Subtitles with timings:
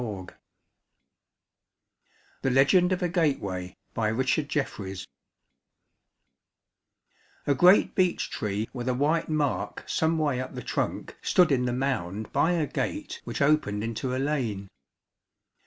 [0.03, 0.25] II
[2.41, 3.75] THE LEGEND OF A GATEWAY
[7.45, 11.65] A great beech tree with a white mark some way up the trunk stood in
[11.65, 14.69] the mound by a gate which opened into a lane.